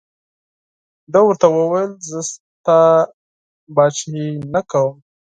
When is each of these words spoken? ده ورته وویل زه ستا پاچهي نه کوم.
ده 1.11 1.19
ورته 1.27 1.47
وویل 1.49 1.91
زه 2.09 2.19
ستا 2.31 2.79
پاچهي 3.75 4.27
نه 4.53 4.61
کوم. 4.69 4.95